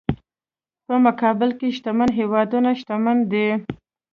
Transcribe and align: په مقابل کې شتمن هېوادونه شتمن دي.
په 0.85 0.93
مقابل 1.05 1.49
کې 1.59 1.67
شتمن 1.77 2.09
هېوادونه 2.19 2.69
شتمن 2.79 3.17
دي. 3.31 3.47